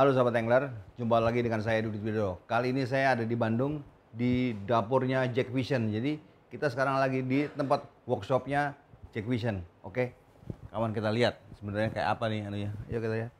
Halo 0.00 0.16
sahabat 0.16 0.32
Angler, 0.32 0.72
jumpa 0.96 1.20
lagi 1.20 1.44
dengan 1.44 1.60
saya 1.60 1.84
Dudit 1.84 2.00
Widodo. 2.00 2.40
Kali 2.48 2.72
ini 2.72 2.88
saya 2.88 3.12
ada 3.12 3.28
di 3.28 3.36
Bandung 3.36 3.84
di 4.08 4.56
dapurnya 4.64 5.28
Jack 5.28 5.52
Vision. 5.52 5.92
Jadi 5.92 6.16
kita 6.48 6.72
sekarang 6.72 6.96
lagi 6.96 7.20
di 7.20 7.44
tempat 7.52 7.84
workshopnya 8.08 8.72
Jack 9.12 9.28
Vision. 9.28 9.60
Oke, 9.84 10.16
kawan 10.72 10.96
kita 10.96 11.12
lihat 11.12 11.36
sebenarnya 11.60 11.92
kayak 11.92 12.16
apa 12.16 12.32
nih 12.32 12.40
anunya. 12.48 12.70
Yuk 12.88 13.04
kita 13.04 13.12
lihat. 13.12 13.30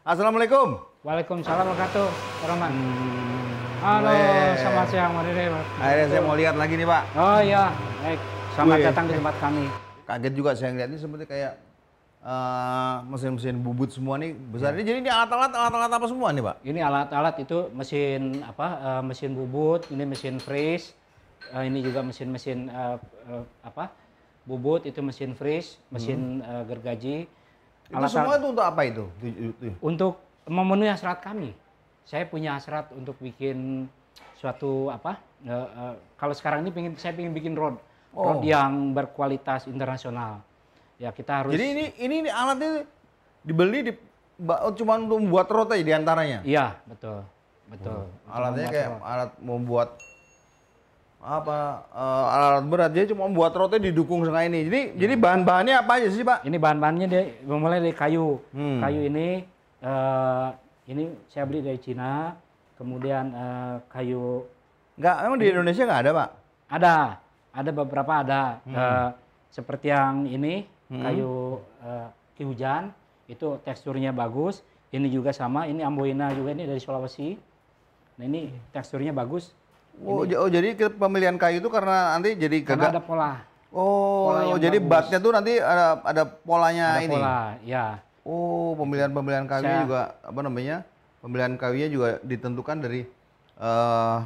Assalamualaikum. 0.00 0.80
Waalaikumsalam 1.04 1.68
warahmatullahi 1.68 2.08
wabarakatuh. 2.40 3.84
Halo, 3.84 4.08
Weh. 4.16 4.56
selamat 4.56 4.86
siang 4.88 5.12
Dede. 5.28 5.44
Akhirnya 5.76 6.06
saya 6.08 6.22
mau 6.24 6.36
lihat 6.40 6.56
lagi 6.56 6.74
nih 6.80 6.88
Pak. 6.88 7.02
Oh 7.20 7.40
iya, 7.44 7.68
baik. 8.00 8.20
Selamat 8.56 8.78
datang 8.80 9.04
di 9.12 9.20
tempat 9.20 9.36
kami. 9.44 9.64
Kaget 10.08 10.32
juga 10.32 10.56
saya 10.56 10.72
ngeliat 10.72 10.88
ini 10.88 10.98
seperti 11.04 11.24
kayak 11.28 11.65
eh, 12.26 12.96
mesin-mesin 13.06 13.56
bubut 13.56 13.88
semua 13.88 14.18
nih 14.18 14.34
besar. 14.34 14.74
Ini 14.74 14.82
jadi 14.82 14.98
ini 14.98 15.10
alat-alat 15.10 15.54
alat-alat 15.54 15.90
apa 15.92 16.06
semua 16.06 16.34
nih 16.34 16.42
Pak? 16.42 16.56
Ini 16.66 16.80
alat-alat 16.82 17.36
itu 17.38 17.58
mesin 17.70 18.42
apa? 18.42 18.66
eh, 18.76 19.02
mesin 19.06 19.30
bubut, 19.32 19.86
ini 19.88 20.02
mesin 20.02 20.42
freeze, 20.42 20.92
eh, 21.54 21.64
ini 21.64 21.78
juga 21.80 22.02
mesin-mesin 22.02 22.66
eh, 22.66 22.96
eh, 23.30 23.44
apa? 23.62 23.94
Bubut 24.42 24.82
itu 24.84 24.98
mesin 25.00 25.34
freeze, 25.34 25.78
mesin 25.88 26.42
eh, 26.42 26.62
gergaji. 26.66 27.16
Itu 27.86 27.94
Alat- 27.94 28.10
semua 28.10 28.34
itu 28.34 28.46
untuk 28.50 28.66
apa 28.66 28.82
itu? 28.82 29.04
Untuk 29.78 30.18
memenuhi 30.46 30.90
hasrat 30.90 31.22
kami. 31.22 31.54
Saya 32.02 32.26
punya 32.26 32.54
hasrat 32.54 32.90
untuk 32.90 33.14
bikin 33.18 33.86
suatu 34.34 34.90
apa? 34.90 35.18
eh, 35.42 35.52
eh, 35.52 35.94
kalau 36.16 36.34
sekarang 36.34 36.66
ini 36.66 36.74
pengen 36.74 36.92
saya 36.98 37.14
pengen 37.14 37.30
bikin 37.30 37.54
rod 37.54 37.78
Oh. 38.16 38.40
yang 38.40 38.96
berkualitas 38.96 39.68
internasional. 39.68 40.40
Ya 40.96 41.10
kita 41.12 41.44
harus. 41.44 41.52
Jadi 41.52 41.64
ini 41.64 41.84
ini, 42.00 42.14
ini 42.24 42.30
alatnya 42.32 42.88
dibeli 43.44 43.78
di 43.86 43.92
oh, 44.48 44.72
cuma 44.72 44.96
untuk 44.96 45.20
membuat 45.20 45.46
roti 45.52 45.84
di 45.84 45.92
antaranya. 45.92 46.40
Iya 46.42 46.80
betul, 46.88 47.24
betul. 47.68 48.08
Untuk 48.08 48.32
Alatnya 48.32 48.66
membuat 48.66 48.74
kayak 48.74 48.88
rod. 48.88 49.02
alat 49.04 49.30
membuat 49.40 49.88
apa 51.26 51.58
eh, 51.90 52.24
alat 52.32 52.64
berat 52.70 52.90
jadi 52.94 53.06
cuma 53.12 53.28
membuat 53.28 53.52
roti 53.56 53.76
didukung 53.80 54.24
sama 54.24 54.44
ini. 54.48 54.64
Jadi 54.68 54.80
jadi 54.96 55.14
bahan-bahannya 55.20 55.74
apa 55.84 55.92
aja 56.00 56.08
sih 56.08 56.24
pak? 56.24 56.44
Ini 56.48 56.56
bahan-bahannya 56.56 57.06
dia 57.12 57.22
memulai 57.44 57.80
dari 57.84 57.94
kayu. 57.96 58.40
Hmm. 58.56 58.80
Kayu 58.80 59.00
ini 59.12 59.44
eh, 59.84 60.48
ini 60.88 61.04
saya 61.28 61.44
beli 61.44 61.60
dari 61.60 61.80
Cina. 61.80 62.32
Kemudian 62.76 63.32
eh, 63.32 63.74
kayu 63.88 64.44
Enggak, 64.96 65.16
emang 65.28 65.36
di 65.36 65.46
Indonesia 65.52 65.84
nggak 65.84 66.02
ada 66.08 66.12
pak? 66.16 66.30
ada, 66.66 66.94
ada 67.54 67.70
beberapa 67.70 68.12
ada. 68.24 68.42
Hmm. 68.64 68.74
Eh, 68.74 69.08
seperti 69.52 69.92
yang 69.92 70.24
ini 70.26 70.66
kayu 70.88 71.58
eh, 71.80 72.08
ki 72.34 72.42
hujan 72.44 72.94
itu 73.26 73.58
teksturnya 73.60 74.10
bagus. 74.10 74.62
Ini 74.88 75.08
juga 75.08 75.30
sama. 75.30 75.66
Ini 75.66 75.82
amboina 75.82 76.30
juga 76.30 76.52
ini 76.52 76.64
dari 76.64 76.78
Sulawesi. 76.78 77.34
Nah 78.16 78.24
ini 78.24 78.48
teksturnya 78.70 79.12
bagus 79.12 79.52
Oh, 79.96 80.28
j- 80.28 80.36
oh, 80.36 80.44
jadi 80.44 80.76
pemilihan 80.92 81.40
kayu 81.40 81.56
itu 81.56 81.72
karena 81.72 82.12
nanti 82.12 82.36
jadi 82.36 82.60
karena 82.60 82.92
ada 82.92 83.00
pola. 83.00 83.40
Oh, 83.72 84.28
pola 84.28 84.40
yang 84.46 84.60
jadi 84.60 84.76
bagus. 84.76 84.92
batnya 84.92 85.18
tuh 85.18 85.32
nanti 85.32 85.52
ada 85.56 86.04
ada 86.04 86.22
polanya 86.28 86.86
Ada 86.92 87.00
ini. 87.00 87.12
pola, 87.16 87.38
ya. 87.64 87.84
Oh, 88.20 88.76
pemilihan-pemilihan 88.76 89.48
kayunya 89.48 89.72
Saya- 89.72 89.84
juga 89.88 90.00
apa 90.20 90.40
namanya? 90.44 90.76
Pemilihan 91.24 91.56
kayunya 91.56 91.88
juga 91.88 92.08
ditentukan 92.20 92.76
dari 92.76 93.08
eh 93.56 94.18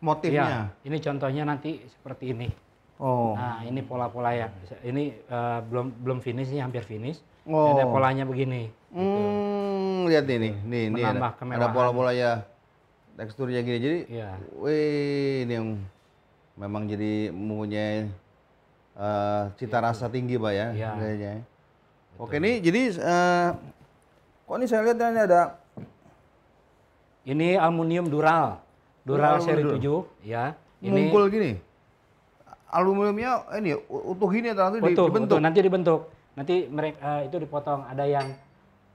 motifnya. 0.00 0.48
Iya, 0.48 0.60
ini 0.88 0.96
contohnya 0.98 1.42
nanti 1.44 1.84
seperti 1.84 2.32
ini. 2.32 2.48
Oh. 2.96 3.34
Nah, 3.34 3.66
ini 3.66 3.82
pola-pola 3.82 4.30
ya. 4.30 4.46
Ini 4.80 5.04
eh, 5.18 5.58
belum 5.66 5.90
belum 6.00 6.18
finish 6.22 6.54
ini 6.54 6.62
hampir 6.62 6.86
finish. 6.86 7.18
Oh. 7.44 7.74
Ada 7.74 7.84
polanya 7.90 8.24
begini. 8.24 8.70
Hmm, 8.94 10.06
lihat 10.06 10.24
nih 10.24 10.38
nih, 10.38 10.54
nih, 10.62 10.84
nih 10.94 11.02
ada, 11.02 11.18
Menambah 11.18 11.30
ada 11.30 11.38
kemewahan. 11.40 11.72
pola-pola 11.74 12.12
ya 12.14 12.32
teksturnya 13.14 13.60
gini. 13.60 13.78
Jadi, 13.82 13.98
Iya. 14.08 14.30
wih, 14.54 15.42
ini 15.42 15.52
yang 15.52 15.68
memang 16.54 16.86
jadi 16.86 17.34
mempunyai 17.34 18.06
eh, 18.94 19.42
cita 19.58 19.82
rasa 19.82 20.06
tinggi, 20.06 20.38
pak 20.38 20.52
ya, 20.54 20.66
Iya. 20.70 20.90
kayaknya. 20.94 21.32
Oke, 22.14 22.38
nih 22.38 22.62
jadi 22.62 22.82
eh, 22.94 23.48
kok 24.46 24.54
ini 24.54 24.66
saya 24.70 24.86
lihat 24.86 24.98
ini 25.02 25.20
ada 25.20 25.42
Ini 27.24 27.56
aluminium 27.56 28.06
dural. 28.06 28.60
Dural 29.02 29.40
seri 29.40 29.64
dural. 29.64 29.80
7, 29.80 30.28
ya. 30.28 30.52
Ini 30.78 30.92
ngumpul 31.08 31.32
gini. 31.32 31.56
Aluminiumnya 32.74 33.32
ini 33.54 33.78
utuh 33.86 34.26
atau 34.26 34.62
nanti 34.66 34.78
utuh, 34.82 35.06
dibentuk. 35.06 35.30
utuh, 35.30 35.40
nanti 35.40 35.58
dibentuk. 35.62 36.00
Nanti 36.34 36.54
mereka 36.66 37.22
itu 37.22 37.36
dipotong 37.38 37.86
ada 37.86 38.02
yang 38.02 38.34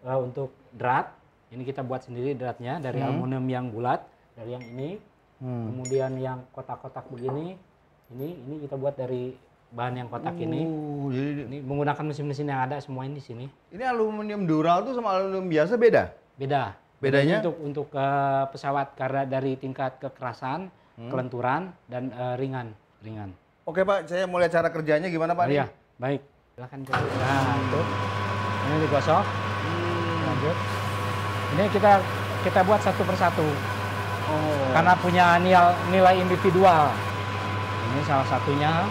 eh, 0.04 0.20
untuk 0.20 0.52
drat. 0.76 1.16
Ini 1.50 1.64
kita 1.64 1.82
buat 1.82 2.04
sendiri 2.04 2.36
dratnya 2.36 2.78
dari 2.78 3.00
aluminium 3.02 3.48
yang 3.48 3.66
bulat, 3.72 4.04
dari 4.36 4.54
yang 4.54 4.62
ini. 4.76 5.00
Hmm. 5.40 5.72
Kemudian 5.72 6.12
yang 6.20 6.44
kotak-kotak 6.52 7.08
begini, 7.08 7.56
ini 8.12 8.28
ini 8.36 8.56
kita 8.68 8.76
buat 8.76 9.00
dari 9.00 9.32
bahan 9.72 10.04
yang 10.04 10.08
kotak 10.12 10.36
ini. 10.36 10.68
Oh, 10.68 11.08
jadi 11.10 11.48
Ini 11.48 11.58
menggunakan 11.64 12.04
mesin-mesin 12.04 12.52
yang 12.52 12.68
ada 12.68 12.78
semua 12.84 13.08
ini 13.08 13.18
di 13.18 13.24
sini. 13.24 13.46
ini 13.72 13.84
aluminium 13.88 14.44
dural 14.44 14.84
tuh 14.84 15.00
sama 15.00 15.16
aluminium 15.16 15.48
biasa 15.48 15.80
beda? 15.80 16.04
Beda. 16.36 16.76
Bedanya? 17.00 17.40
untuk 17.40 17.56
untuk 17.64 17.88
eh, 17.96 18.44
pesawat 18.52 19.00
karena 19.00 19.24
dari 19.24 19.56
tingkat 19.56 19.96
kekerasan, 20.04 20.68
Hmm. 21.00 21.08
kelenturan 21.08 21.72
dan 21.88 22.12
eh, 22.12 22.36
ringan, 22.36 22.76
ringan. 23.00 23.32
Oke 23.70 23.86
pak, 23.86 24.10
saya 24.10 24.26
mau 24.26 24.42
lihat 24.42 24.50
cara 24.50 24.74
kerjanya 24.74 25.14
gimana 25.14 25.38
pak? 25.38 25.46
Oh, 25.46 25.54
iya, 25.54 25.70
baik. 26.02 26.26
Silakan 26.58 26.90
Pak. 26.90 27.06
Nah, 27.06 27.54
itu. 27.54 27.82
Ini 28.66 28.76
digosok. 28.82 29.26
Lanjut. 30.26 30.58
Ini 31.54 31.64
kita 31.70 31.92
kita 32.50 32.60
buat 32.66 32.82
satu 32.82 33.06
persatu. 33.06 33.46
Oh. 34.26 34.74
Karena 34.74 34.98
punya 34.98 35.38
nilai, 35.38 35.78
nilai 35.94 36.18
individual. 36.18 36.90
Ini 37.94 38.02
salah 38.10 38.26
satunya. 38.26 38.90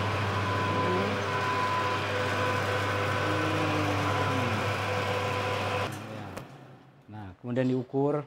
Nah, 7.10 7.34
kemudian 7.42 7.66
diukur 7.66 8.22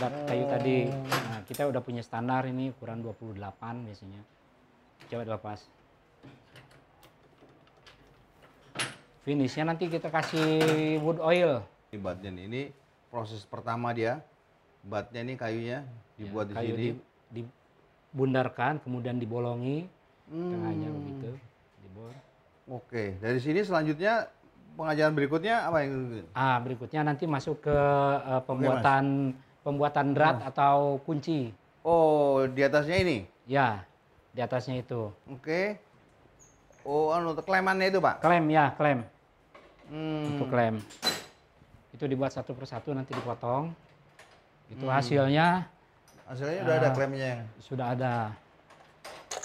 bat 0.00 0.16
kayu 0.32 0.48
tadi. 0.48 0.88
Nah, 0.88 1.44
kita 1.44 1.68
udah 1.68 1.84
punya 1.84 2.00
standar 2.00 2.48
ini 2.48 2.72
ukuran 2.72 3.04
28 3.04 3.84
biasanya. 3.84 4.41
Coba 5.12 5.28
dilepas. 5.28 5.60
Finishnya 9.28 9.68
nanti 9.68 9.92
kita 9.92 10.08
kasih 10.08 10.56
wood 11.04 11.20
oil. 11.20 11.60
Ini 11.92 12.00
batnya 12.00 12.32
nih, 12.32 12.44
ini 12.48 12.62
proses 13.12 13.44
pertama 13.44 13.92
dia. 13.92 14.24
Batnya 14.80 15.20
nih 15.20 15.36
kayunya 15.36 15.78
dibuat 16.16 16.48
di 16.48 16.52
Ya, 16.52 16.58
kayu 16.58 16.72
sini. 16.72 16.80
di- 16.80 17.00
dibundarkan, 17.44 18.80
kemudian 18.80 19.20
dibolongi, 19.20 19.84
Hmm. 20.26 20.48
tengahnya 20.48 20.88
begitu, 20.90 21.30
dibor. 21.84 22.12
Oke, 22.72 23.12
dari 23.20 23.36
sini 23.36 23.60
selanjutnya 23.60 24.32
pengajaran 24.74 25.12
berikutnya 25.12 25.68
apa 25.68 25.84
yang 25.84 26.24
Ah, 26.32 26.56
berikutnya 26.56 27.04
nanti 27.04 27.28
masuk 27.28 27.60
ke 27.60 27.76
eh, 28.16 28.42
pembuatan 28.48 29.36
pembuatan 29.60 30.16
drat 30.16 30.40
atau 30.42 30.96
kunci. 31.04 31.52
Oh, 31.84 32.48
di 32.48 32.64
atasnya 32.64 32.96
ini. 32.96 33.28
Ya, 33.44 33.84
di 34.32 34.40
atasnya 34.40 34.80
itu. 34.80 35.12
Oke. 35.28 35.76
Oh, 36.82 37.14
anu 37.14 37.36
klemannya 37.36 37.92
itu, 37.92 38.02
Pak. 38.02 38.18
Klem 38.18 38.44
ya, 38.50 38.74
klem. 38.74 39.06
Hmm. 39.86 40.34
Itu 40.34 40.44
klem. 40.48 40.74
Itu 41.92 42.04
dibuat 42.08 42.32
satu 42.32 42.56
persatu 42.56 42.90
nanti 42.90 43.12
dipotong. 43.12 43.70
Itu 44.66 44.88
Hmm. 44.88 44.96
hasilnya 44.96 45.68
Hasilnya 46.22 46.64
udah 46.64 46.74
ada 46.80 46.88
Ah. 46.88 46.94
klemnya. 46.96 47.32
sudah 47.60 47.86
ada. 47.92 48.14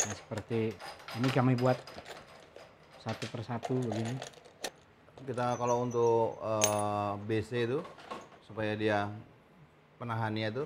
Nah, 0.08 0.14
seperti 0.16 0.72
ini 1.20 1.28
kami 1.30 1.60
buat 1.60 1.76
satu 3.04 3.28
persatu 3.28 3.76
begini. 3.76 4.16
Kita 5.28 5.60
kalau 5.60 5.84
untuk 5.84 6.40
eh, 6.40 7.12
BC 7.28 7.68
itu 7.68 7.80
supaya 8.48 8.72
dia 8.80 9.12
penahannya 10.00 10.48
itu 10.48 10.64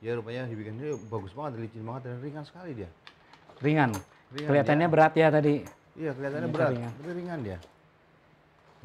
dia 0.00 0.16
rupanya 0.16 0.48
dibikin 0.48 0.80
bagus 1.12 1.36
banget, 1.36 1.60
licin 1.60 1.84
banget 1.84 2.08
dan 2.08 2.24
ringan 2.24 2.44
sekali 2.46 2.72
dia. 2.72 2.88
Ringan. 3.64 3.90
Ringan, 4.30 4.44
Kelihatannya 4.44 4.86
berat 4.86 5.12
ya 5.16 5.28
tadi. 5.30 5.64
Iya, 5.94 6.10
kelihatannya 6.12 6.42
Ternyata 6.44 6.58
berat, 6.60 6.70
ringan. 6.74 6.92
tapi 6.92 7.10
ringan 7.14 7.38
dia. 7.40 7.58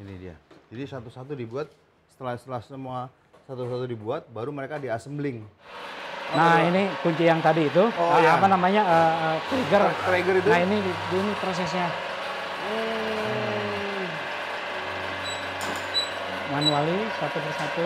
Ini 0.00 0.14
dia. 0.16 0.34
Jadi 0.72 0.82
satu-satu 0.88 1.32
dibuat 1.34 1.68
setelah 2.08 2.34
setelah 2.34 2.60
semua 2.62 2.98
satu-satu 3.44 3.84
dibuat 3.84 4.24
baru 4.30 4.48
mereka 4.48 4.78
diassembling. 4.78 5.44
Nah, 6.30 6.62
ini 6.62 6.86
kunci 7.02 7.26
yang 7.26 7.42
tadi 7.42 7.66
itu 7.66 7.82
Oh, 7.90 8.14
eh, 8.14 8.22
iya. 8.22 8.38
apa 8.38 8.46
namanya? 8.46 8.82
eh, 8.86 9.12
eh, 9.26 9.38
trigger. 9.44 9.82
Trigger 10.00 10.34
itu. 10.38 10.48
Nah, 10.48 10.60
ini 10.62 10.76
ini 10.86 11.32
prosesnya 11.36 11.90
Hmm. 12.62 14.06
manuali 16.50 16.96
satu 17.18 17.36
persatu. 17.36 17.84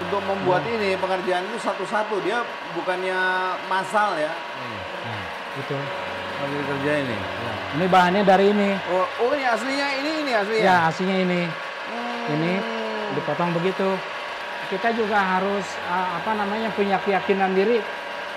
Untuk 0.00 0.22
membuat 0.24 0.64
ini 0.64 0.96
pengerjaan 0.96 1.44
itu 1.44 1.58
satu-satu 1.60 2.24
dia 2.24 2.40
bukannya 2.72 3.18
massal 3.68 4.16
ya. 4.16 4.32
Nah, 4.32 5.24
itu. 5.60 5.76
Lagi 6.40 6.58
kerja 6.64 6.92
ini. 7.04 7.16
Ini 7.76 7.84
bahannya 7.86 8.22
dari 8.24 8.48
ini. 8.48 8.70
Oh, 8.88 9.04
oh 9.04 9.30
ini 9.36 9.44
aslinya 9.44 9.86
ini 10.00 10.10
ini 10.24 10.32
aslinya. 10.32 10.64
Ya, 10.64 10.76
aslinya 10.88 11.16
ini. 11.20 11.42
Hmm. 11.90 12.32
ini 12.32 12.52
dipotong 13.12 13.52
begitu. 13.52 13.92
Kita 14.72 14.94
juga 14.94 15.18
harus 15.20 15.66
uh, 15.90 16.08
apa 16.16 16.32
namanya 16.32 16.70
punya 16.72 16.96
keyakinan 17.02 17.52
diri 17.52 17.82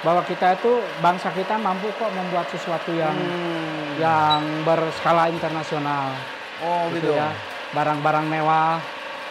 bahwa 0.03 0.19
kita 0.27 0.59
itu 0.59 0.83
bangsa 0.99 1.31
kita 1.31 1.55
mampu 1.55 1.87
kok 1.95 2.11
membuat 2.11 2.49
sesuatu 2.51 2.91
yang 2.91 3.15
Hmm. 3.15 4.01
yang 4.01 4.41
berskala 4.67 5.31
internasional. 5.31 6.11
Oh 6.59 6.91
gitu. 6.91 7.15
ya. 7.15 7.31
Barang-barang 7.71 8.25
mewah 8.27 8.77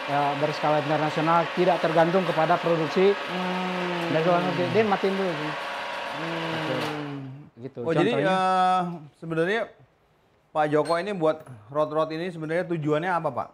ya, 0.07 0.35
berskala 0.39 0.83
internasional 0.83 1.47
tidak 1.55 1.77
tergantung 1.79 2.23
kepada 2.27 2.59
produksi 2.59 3.15
Hmm. 3.15 4.11
dari 4.11 4.23
luar 4.27 4.41
negeri. 4.43 4.65
Dia 4.75 4.83
matiin 4.87 5.13
dulu. 5.15 5.33
Hmm. 5.33 7.19
Gitu. 7.63 7.79
Oh 7.83 7.93
jadi 7.95 8.11
eh, 8.21 8.81
sebenarnya 9.17 9.61
Pak 10.53 10.65
Joko 10.69 10.93
ini 10.99 11.15
buat 11.15 11.41
rod-rod 11.71 12.11
ini 12.13 12.29
sebenarnya 12.29 12.67
tujuannya 12.67 13.11
apa 13.11 13.29
Pak? 13.31 13.49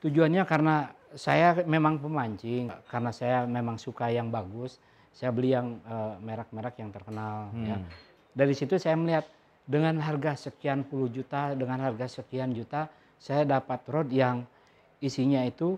tujuannya 0.00 0.48
karena 0.48 0.88
saya 1.12 1.60
memang 1.68 2.00
pemancing, 2.00 2.72
karena 2.88 3.12
saya 3.12 3.44
memang 3.44 3.76
suka 3.76 4.08
yang 4.08 4.32
bagus. 4.32 4.80
Saya 5.12 5.28
beli 5.34 5.52
yang 5.52 5.76
eh, 5.84 6.14
merek-merek 6.22 6.80
yang 6.80 6.88
terkenal. 6.94 7.52
Ya. 7.60 7.76
Hmm. 7.76 7.84
Dari 8.32 8.54
situ 8.54 8.78
saya 8.78 8.96
melihat 8.96 9.26
dengan 9.66 9.98
harga 10.00 10.48
sekian 10.48 10.86
puluh 10.86 11.10
juta, 11.10 11.52
dengan 11.52 11.82
harga 11.82 12.22
sekian 12.22 12.54
juta, 12.54 12.88
saya 13.20 13.44
dapat 13.44 13.82
rod 13.90 14.08
yang 14.08 14.46
isinya 15.00 15.42
itu 15.42 15.76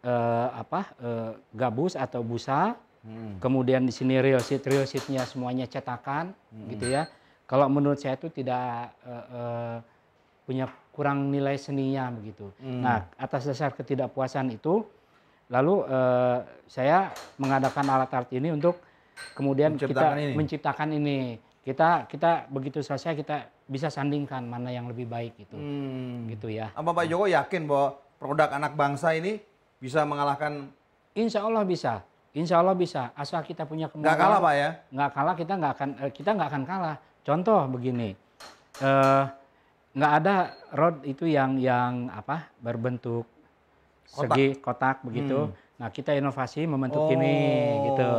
eh, 0.00 0.48
apa 0.50 0.80
eh, 0.98 1.30
gabus 1.52 1.94
atau 1.94 2.20
busa, 2.20 2.76
Hmm. 3.04 3.36
kemudian 3.36 3.84
di 3.84 3.92
sini 3.92 4.16
real 4.16 4.40
sheet, 4.40 4.64
real 4.64 4.88
sheetnya 4.88 5.28
semuanya 5.28 5.68
cetakan, 5.68 6.32
gitu 6.72 6.88
ya. 6.88 7.04
Kalau 7.44 7.68
menurut 7.68 8.00
saya 8.00 8.16
itu 8.16 8.32
tidak 8.32 8.96
eh, 9.04 9.24
eh, 9.28 9.76
punya 10.48 10.64
kurang 10.88 11.28
nilai 11.28 11.60
seninya 11.60 12.08
begitu. 12.08 12.48
Hmm. 12.56 12.80
Nah, 12.80 13.04
atas 13.20 13.44
dasar 13.44 13.76
ketidakpuasan 13.76 14.56
itu, 14.56 14.88
lalu 15.52 15.84
eh, 15.84 16.38
saya 16.64 17.12
mengadakan 17.36 17.84
alat-alat 17.92 18.32
ini 18.32 18.56
untuk 18.56 18.80
kemudian 19.36 19.76
Menciptakan 19.76 20.16
kita 20.16 20.24
ini. 20.24 20.32
menciptakan 20.32 20.88
ini. 20.96 21.18
Kita 21.60 22.08
kita 22.08 22.48
begitu 22.48 22.80
selesai 22.80 23.20
kita 23.20 23.36
bisa 23.64 23.92
sandingkan 23.92 24.44
mana 24.44 24.72
yang 24.72 24.88
lebih 24.88 25.04
baik 25.04 25.36
gitu, 25.44 25.60
Hmm. 25.60 26.24
gitu 26.32 26.48
ya. 26.48 26.72
Apa 26.72 26.92
Pak 26.92 27.04
Joko 27.04 27.28
yakin 27.28 27.68
bahwa 27.68 28.00
produk 28.18 28.48
anak 28.54 28.72
bangsa 28.78 29.14
ini 29.16 29.40
bisa 29.78 30.02
mengalahkan 30.08 30.70
Insya 31.14 31.46
Allah 31.46 31.62
bisa, 31.62 32.02
Insya 32.34 32.58
Allah 32.58 32.74
bisa. 32.74 33.14
Asal 33.14 33.46
kita 33.46 33.62
punya 33.62 33.86
kemauan. 33.86 34.02
nggak 34.02 34.18
kalah 34.18 34.38
Pak 34.42 34.54
ya? 34.58 34.70
nggak 34.90 35.10
kalah 35.14 35.34
kita 35.38 35.52
nggak 35.54 35.72
akan 35.78 35.88
eh, 36.02 36.12
kita 36.12 36.30
nggak 36.34 36.48
akan 36.50 36.64
kalah. 36.66 36.96
Contoh 37.24 37.60
begini, 37.70 38.10
eh, 38.82 39.24
nggak 39.94 40.12
ada 40.20 40.36
rod 40.74 41.06
itu 41.06 41.30
yang 41.30 41.56
yang 41.62 42.10
apa 42.10 42.50
berbentuk 42.58 43.24
segi 44.10 44.58
kotak 44.58 45.06
begitu. 45.06 45.54
Nah 45.78 45.88
kita 45.94 46.14
inovasi 46.18 46.66
membentuk 46.66 47.06
ini 47.14 47.34
gitu. 47.94 48.10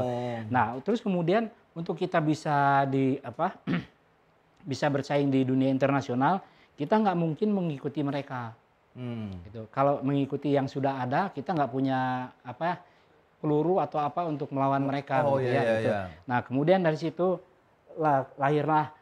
Nah 0.48 0.80
terus 0.80 1.04
kemudian 1.04 1.52
untuk 1.76 2.00
kita 2.00 2.24
bisa 2.24 2.88
di 2.88 3.20
apa 3.20 3.60
bisa 4.72 4.88
bersaing 4.88 5.28
di 5.28 5.44
dunia 5.44 5.68
internasional 5.68 6.40
kita 6.80 6.96
nggak 6.96 7.20
mungkin 7.20 7.52
mengikuti 7.52 8.00
mereka 8.04 8.56
Hmm. 8.96 9.28
gitu. 9.44 9.68
Kalau 9.70 10.00
mengikuti 10.02 10.56
yang 10.56 10.72
sudah 10.72 11.04
ada, 11.04 11.28
kita 11.30 11.52
nggak 11.52 11.72
punya 11.72 12.32
apa 12.42 12.80
peluru 13.44 13.84
atau 13.84 14.00
apa 14.00 14.24
untuk 14.24 14.50
melawan 14.56 14.82
mereka. 14.82 15.28
Oh, 15.28 15.36
gitu 15.38 15.52
iya, 15.52 15.54
ya, 15.54 15.62
iya, 15.62 15.76
gitu. 15.76 15.92
iya. 15.92 16.00
Nah 16.26 16.40
kemudian 16.42 16.80
dari 16.80 16.96
situ 16.96 17.36
lah, 18.00 18.24
lahirlah 18.40 18.96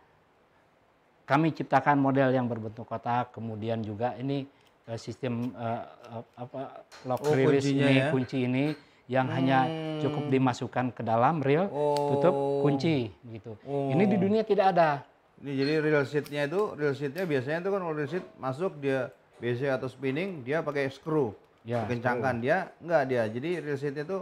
kami 1.24 1.56
ciptakan 1.56 2.02
model 2.02 2.34
yang 2.34 2.50
berbentuk 2.50 2.84
kotak, 2.84 3.32
kemudian 3.32 3.80
juga 3.80 4.18
ini 4.20 4.44
eh, 4.90 5.00
sistem 5.00 5.54
eh, 5.56 5.82
eh, 6.12 6.24
apa 6.36 6.84
lock 7.08 7.24
Oh, 7.24 7.32
release 7.32 7.72
ini 7.72 8.04
ya? 8.04 8.12
kunci 8.12 8.44
ini 8.44 8.74
yang 9.08 9.28
hanya 9.30 9.68
cukup 10.00 10.32
dimasukkan 10.32 10.96
ke 10.96 11.04
dalam 11.04 11.44
reel, 11.44 11.68
tutup 12.10 12.34
Oh. 12.34 12.64
kunci 12.64 13.12
gitu. 13.30 13.56
Oh. 13.68 13.92
Ini 13.92 14.04
di 14.08 14.18
dunia 14.18 14.42
tidak 14.42 14.74
ada. 14.76 15.04
Ini 15.44 15.52
jadi 15.60 15.74
real 15.84 16.04
sheet-nya 16.08 16.48
itu, 16.48 16.72
real 16.74 16.96
sheet-nya 16.96 17.24
biasanya 17.28 17.58
itu 17.62 17.70
kan 17.70 17.82
real 17.84 18.08
sheet 18.08 18.26
masuk 18.40 18.80
dia 18.80 19.12
BC 19.42 19.70
atau 19.70 19.88
spinning 19.90 20.42
dia 20.46 20.62
pakai 20.62 20.90
screw. 20.90 21.34
Ya, 21.64 21.88
Dikencangkan 21.88 22.44
dia 22.44 22.70
enggak 22.84 23.04
dia. 23.08 23.24
Jadi 23.32 23.50
real 23.64 23.80
sheet-nya 23.80 24.04
itu 24.04 24.20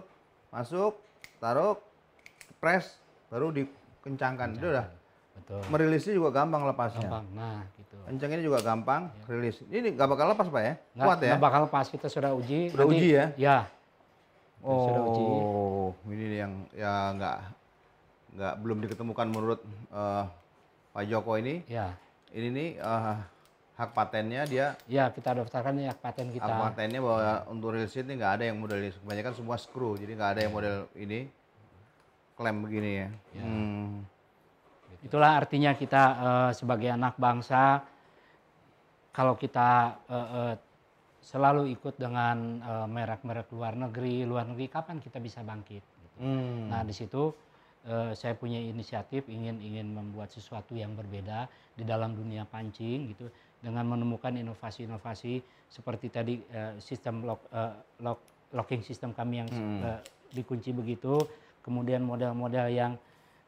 masuk, 0.53 0.93
taruh, 1.41 1.79
press, 2.61 3.01
baru 3.33 3.49
dikencangkan. 3.49 4.61
Itu 4.61 4.67
udah. 4.69 4.87
Betul. 5.41 5.61
Merilisnya 5.73 6.13
juga 6.13 6.29
gampang 6.29 6.69
lepasnya. 6.69 7.07
Gampang. 7.07 7.25
Nah, 7.33 7.65
gitu. 7.79 7.95
Kencang 8.05 8.31
ini 8.37 8.43
juga 8.45 8.59
gampang, 8.61 9.01
rilis. 9.25 9.57
Ini 9.65 9.97
nggak 9.97 10.07
bakal 10.11 10.25
lepas 10.35 10.47
Pak 10.47 10.61
ya? 10.61 10.73
Nggak, 10.93 11.07
Kuat 11.07 11.17
ya? 11.17 11.27
nggak 11.33 11.43
bakal 11.43 11.61
lepas 11.65 11.85
kita 11.89 12.07
sudah 12.11 12.31
uji. 12.37 12.69
Sudah 12.69 12.85
uji 12.85 13.07
ya? 13.09 13.25
Ya. 13.39 13.57
Oh, 14.61 14.85
sudah 14.85 15.01
uji. 15.09 15.23
ini 16.13 16.37
yang 16.37 16.53
ya 16.77 17.17
nggak 17.17 17.37
nggak 18.37 18.53
belum 18.61 18.77
diketemukan 18.85 19.27
menurut 19.33 19.59
eh, 19.89 20.23
Pak 20.93 21.03
Joko 21.09 21.33
ini. 21.41 21.65
Ya. 21.65 21.97
Ini 22.29 22.47
nih 22.53 22.69
eh, 22.77 23.15
hak 23.75 23.91
patennya 23.95 24.43
dia 24.45 24.75
Ya, 24.85 25.09
kita 25.09 25.33
daftarkan 25.33 25.79
ya 25.79 25.95
paten 25.95 26.29
kita. 26.29 26.43
hak 26.43 26.75
patennya 26.75 26.99
bahwa 27.01 27.47
untuk 27.49 27.73
real 27.73 27.87
sheet 27.87 28.05
ini 28.05 28.19
nggak 28.19 28.33
ada 28.39 28.43
yang 28.51 28.57
model 28.59 28.77
ini. 28.77 28.91
Kebanyakan 28.93 29.33
semua 29.33 29.55
screw, 29.57 29.97
jadi 29.97 30.11
nggak 30.13 30.31
ada 30.37 30.41
yang 30.45 30.53
model 30.53 30.75
ini 30.93 31.19
klem 32.35 32.57
begini 32.61 32.91
ya. 32.93 33.07
Hmm. 33.39 34.05
Itulah 35.01 35.41
artinya 35.41 35.73
kita 35.73 36.03
eh, 36.13 36.51
sebagai 36.53 36.89
anak 36.93 37.17
bangsa 37.17 37.81
kalau 39.11 39.35
kita 39.35 39.97
eh, 40.07 40.29
eh, 40.37 40.55
selalu 41.21 41.69
ikut 41.73 41.97
dengan 41.97 42.37
eh, 42.61 42.87
merek-merek 42.87 43.49
luar 43.51 43.73
negeri, 43.73 44.25
luar 44.25 44.45
negeri 44.45 44.67
kapan 44.69 45.01
kita 45.01 45.17
bisa 45.17 45.41
bangkit? 45.41 45.81
gitu. 45.81 46.17
Hmm. 46.21 46.69
Nah, 46.69 46.85
di 46.85 46.93
situ 46.93 47.33
eh, 47.85 48.13
saya 48.13 48.37
punya 48.37 48.61
inisiatif 48.61 49.25
ingin 49.25 49.57
ingin 49.57 49.89
membuat 49.89 50.29
sesuatu 50.29 50.77
yang 50.77 50.93
berbeda 50.93 51.49
di 51.73 51.81
dalam 51.81 52.13
dunia 52.13 52.45
pancing 52.45 53.09
gitu 53.09 53.25
dengan 53.61 53.85
menemukan 53.85 54.33
inovasi-inovasi 54.33 55.39
seperti 55.69 56.09
tadi 56.09 56.35
eh, 56.51 56.75
sistem 56.81 57.23
lock, 57.23 57.45
eh, 57.53 57.73
lock 58.01 58.19
locking 58.51 58.83
sistem 58.83 59.15
kami 59.15 59.45
yang 59.45 59.49
eh, 59.85 59.99
dikunci 60.33 60.75
begitu, 60.75 61.15
kemudian 61.63 62.03
model-model 62.03 62.67
yang 62.73 62.93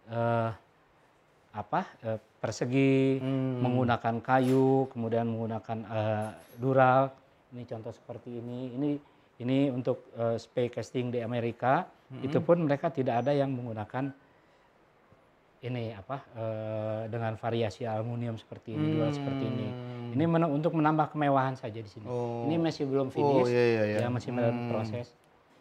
eh, 0.07 0.49
apa 1.53 1.81
eh, 2.05 2.19
persegi 2.41 3.21
menggunakan 3.61 4.21
kayu, 4.21 4.87
kemudian 4.93 5.27
menggunakan 5.27 5.77
eh, 5.85 6.29
dural. 6.57 7.11
Ini 7.53 7.63
contoh 7.69 7.93
seperti 7.93 8.41
ini. 8.41 8.73
Ini 8.73 8.91
ini 9.43 9.57
untuk 9.69 10.13
eh, 10.17 10.37
spay 10.37 10.69
casting 10.69 11.09
di 11.13 11.19
Amerika. 11.21 11.89
Itu 12.21 12.45
pun 12.45 12.61
mereka 12.61 12.93
tidak 12.93 13.25
ada 13.25 13.33
yang 13.33 13.49
menggunakan 13.49 14.13
ini 15.63 15.95
apa 15.95 16.17
eh, 16.37 17.01
dengan 17.09 17.33
variasi 17.39 17.87
aluminium 17.87 18.37
seperti 18.37 18.75
ini, 18.77 18.85
dural 18.93 19.11
seperti 19.15 19.43
ini. 19.49 19.69
Ini 20.13 20.23
men- 20.23 20.51
untuk 20.51 20.71
menambah 20.71 21.09
kemewahan 21.09 21.53
saja 21.53 21.75
di 21.75 21.89
sini. 21.89 22.05
Oh. 22.05 22.45
Ini 22.45 22.55
masih 22.55 22.85
belum 22.85 23.07
Oh, 23.07 23.11
finish, 23.11 23.49
iya, 23.49 23.63
iya, 23.65 23.83
iya. 23.87 23.97
ya 23.99 24.07
masih 24.07 24.29
dalam 24.29 24.69
proses. 24.69 25.09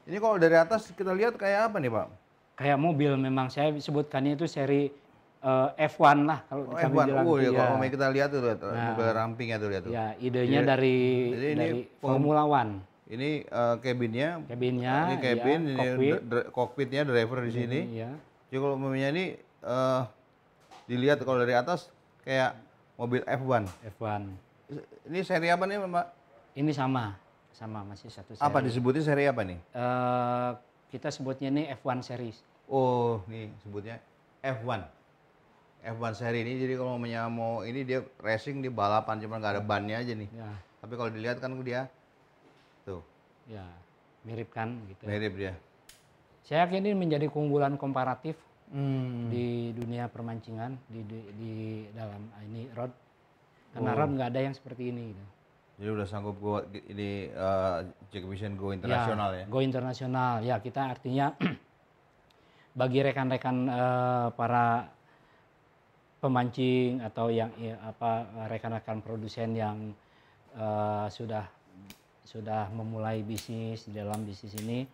Ini 0.02 0.16
kalau 0.18 0.37
dari 0.37 0.54
atas 0.54 0.90
kita 0.90 1.11
lihat 1.11 1.35
kayak 1.35 1.73
apa 1.73 1.76
nih 1.78 1.88
Pak? 1.88 2.06
Kayak 2.54 2.78
mobil 2.78 3.11
memang 3.16 3.49
saya 3.49 3.73
sebutkannya 3.73 4.35
itu 4.35 4.44
seri 4.44 4.92
eh, 5.40 5.88
F1 5.88 6.23
lah 6.23 6.44
kalau 6.47 6.68
Oh, 6.68 6.76
kami 6.76 6.94
F1. 6.94 7.06
bilang. 7.09 7.25
Oh, 7.25 7.37
ya, 7.37 7.49
Iya. 7.49 7.59
kalau 7.59 7.76
kita 7.82 8.06
lihat 8.11 8.28
tuh 8.30 8.40
lihat 8.42 8.61
mobil 8.62 9.06
rampingnya 9.11 9.56
tuh 9.56 9.68
lihat 9.68 9.82
tuh. 9.82 9.92
Ya, 9.92 10.06
idenya 10.16 10.61
dari 10.62 10.97
jadi 11.32 11.47
ini 11.49 11.59
dari 11.59 11.80
Formula 11.99 12.42
One. 12.44 12.73
Ini 13.09 13.30
eh, 13.44 13.75
cabinnya, 13.78 14.28
Cabinnya, 14.47 14.94
ini 15.04 15.16
cabin, 15.18 15.61
ya, 15.68 15.85
ini 15.92 16.09
dr- 16.23 16.49
cockpitnya, 16.49 17.02
driver 17.02 17.42
di 17.42 17.52
sini. 17.52 17.80
Ya. 17.92 18.09
Jadi 18.49 18.59
kalau 18.59 18.75
umpamanya 18.75 19.09
ini 19.11 19.25
eh, 19.61 20.02
dilihat 20.85 21.21
kalau 21.21 21.38
dari 21.38 21.52
atas 21.52 21.88
kayak 22.21 22.54
mobil 22.97 23.21
F1. 23.25 23.65
F1. 23.97 24.23
Ini 25.09 25.21
seri 25.25 25.49
apa 25.53 25.65
nih 25.69 25.77
Mbak? 25.85 26.07
Ini 26.57 26.73
sama, 26.73 27.17
sama 27.53 27.85
masih 27.85 28.09
satu 28.13 28.37
seri. 28.37 28.45
Apa 28.45 28.61
disebutnya 28.65 29.03
seri 29.05 29.25
apa 29.29 29.43
nih? 29.45 29.59
Eh, 29.73 30.51
kita 30.93 31.09
sebutnya 31.09 31.49
ini 31.53 31.69
F1 31.73 32.05
series. 32.05 32.39
Oh, 32.69 33.21
nih 33.29 33.49
sebutnya 33.65 33.97
F1. 34.41 34.81
F1 35.83 36.13
seri 36.15 36.47
ini 36.47 36.63
jadi 36.63 36.79
kalau 36.79 36.95
mau 37.29 37.67
ini 37.67 37.83
dia 37.83 38.07
racing 38.23 38.63
di 38.63 38.71
balapan 38.71 39.19
cuma 39.19 39.43
nggak 39.43 39.59
ada 39.59 39.63
bannya 39.65 39.99
aja 39.99 40.15
nih. 40.15 40.31
Ya, 40.31 40.51
Tapi 40.79 40.95
kalau 40.95 41.11
dilihat 41.11 41.43
kan 41.43 41.59
dia 41.63 41.91
tuh 42.87 43.03
ya 43.51 43.67
mirip 44.23 44.55
kan 44.55 44.79
gitu. 44.87 45.03
mirip 45.03 45.35
dia. 45.35 45.55
Saya 46.47 46.67
yakin 46.67 46.87
ini 46.87 46.95
menjadi 46.95 47.27
keunggulan 47.27 47.75
komparatif 47.75 48.39
Hmm. 48.73 49.29
di 49.29 49.69
dunia 49.76 50.09
permancingan 50.09 50.73
di, 50.88 51.05
di, 51.05 51.21
di 51.37 51.52
dalam 51.93 52.25
ini 52.49 52.73
rod. 52.73 52.88
Karena 53.76 53.93
Oh. 53.93 53.99
rod 54.00 54.11
nggak 54.17 54.29
ada 54.33 54.41
yang 54.49 54.57
seperti 54.57 54.88
ini. 54.88 55.12
Gitu. 55.12 55.25
Jadi 55.83 55.88
udah 55.93 56.07
sanggup 56.09 56.37
go 56.41 56.64
ini 56.88 57.29
eh, 57.29 57.79
Jack 58.09 58.25
Vision 58.25 58.57
Go 58.57 58.73
internasional 58.73 59.37
ya. 59.37 59.45
Go 59.45 59.61
internasional. 59.61 60.41
Ya, 60.41 60.57
kita 60.57 60.88
artinya 60.88 61.37
bagi 62.81 63.05
rekan-rekan 63.05 63.57
eh, 63.69 64.29
para 64.33 64.88
pemancing 66.23 67.02
atau 67.02 67.29
yang 67.29 67.50
ya, 67.61 67.76
apa 67.83 68.25
rekan-rekan 68.49 69.05
produsen 69.05 69.52
yang 69.52 69.93
eh, 70.57 71.07
sudah 71.12 71.45
sudah 72.25 72.73
memulai 72.73 73.21
bisnis 73.21 73.85
di 73.85 73.93
dalam 73.93 74.25
bisnis 74.25 74.57
ini 74.62 74.87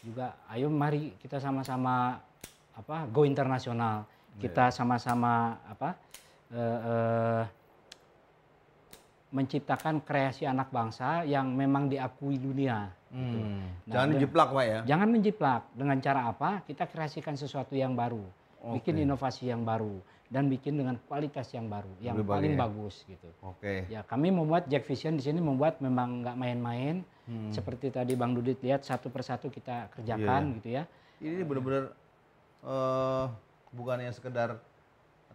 juga 0.00 0.40
ayo 0.48 0.72
mari 0.72 1.12
kita 1.20 1.36
sama-sama 1.36 2.16
apa 2.72 3.04
go 3.08 3.22
internasional 3.22 4.08
kita 4.40 4.72
sama-sama 4.72 5.60
apa 5.68 5.92
eh, 6.50 6.78
eh, 6.82 7.42
menciptakan 9.32 10.04
kreasi 10.04 10.44
anak 10.44 10.68
bangsa 10.68 11.24
yang 11.24 11.56
memang 11.56 11.88
diakui 11.88 12.36
dunia. 12.36 12.92
Hmm. 13.08 13.64
Nah, 13.88 13.92
Jangan 13.96 14.08
dijiplak 14.12 14.48
Pak 14.52 14.64
ya. 14.64 14.80
Jangan 14.84 15.08
menjiplak. 15.08 15.62
Dengan 15.72 15.96
cara 16.04 16.20
apa? 16.28 16.60
Kita 16.68 16.84
kreasikan 16.84 17.32
sesuatu 17.32 17.72
yang 17.72 17.96
baru, 17.96 18.20
bikin 18.76 19.00
Oke. 19.00 19.04
inovasi 19.08 19.48
yang 19.48 19.64
baru, 19.64 20.04
dan 20.28 20.52
bikin 20.52 20.76
dengan 20.76 21.00
kualitas 21.08 21.48
yang 21.56 21.64
baru, 21.72 21.92
yang 22.04 22.20
Berbagai 22.20 22.28
paling 22.44 22.52
ya. 22.52 22.60
bagus 22.60 22.94
gitu. 23.08 23.28
Oke. 23.40 23.88
Ya, 23.88 24.00
kami 24.04 24.28
membuat 24.28 24.68
Jack 24.68 24.84
Vision 24.84 25.16
di 25.16 25.24
sini 25.24 25.40
membuat 25.40 25.80
memang 25.80 26.20
nggak 26.24 26.36
main-main. 26.36 27.00
Hmm. 27.24 27.48
Seperti 27.56 27.88
tadi 27.88 28.12
Bang 28.12 28.36
Dudit 28.36 28.60
lihat 28.60 28.84
satu 28.84 29.08
persatu 29.08 29.48
kita 29.48 29.88
kerjakan 29.96 30.42
Iya. 30.44 30.54
gitu 30.60 30.68
ya. 30.76 30.82
Ini 31.24 31.40
benar-benar 31.48 31.94
eh 32.62 33.24
bukannya 33.72 34.10
sekedar 34.10 34.58